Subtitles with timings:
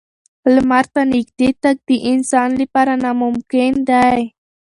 [0.53, 4.19] لمر ته نږدې تګ د انسان لپاره ناممکن دی.